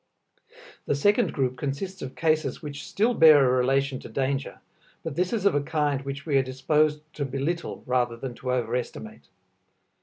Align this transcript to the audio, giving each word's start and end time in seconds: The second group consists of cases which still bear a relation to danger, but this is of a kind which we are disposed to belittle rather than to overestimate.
The 0.87 0.95
second 0.95 1.31
group 1.31 1.57
consists 1.59 2.01
of 2.01 2.15
cases 2.15 2.59
which 2.63 2.87
still 2.87 3.13
bear 3.13 3.45
a 3.45 3.51
relation 3.55 3.99
to 3.99 4.09
danger, 4.09 4.57
but 5.03 5.15
this 5.15 5.31
is 5.31 5.45
of 5.45 5.53
a 5.53 5.61
kind 5.61 6.01
which 6.01 6.25
we 6.25 6.37
are 6.37 6.41
disposed 6.41 7.01
to 7.13 7.23
belittle 7.23 7.83
rather 7.85 8.17
than 8.17 8.33
to 8.33 8.51
overestimate. 8.51 9.27